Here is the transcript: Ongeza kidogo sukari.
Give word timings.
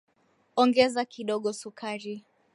Ongeza 0.61 1.01
kidogo 1.11 1.49
sukari. 1.59 2.15